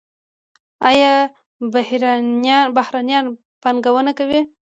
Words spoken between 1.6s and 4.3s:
بهرنیان پانګونه